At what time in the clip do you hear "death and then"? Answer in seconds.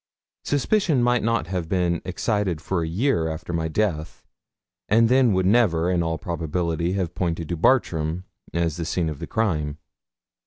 3.67-5.31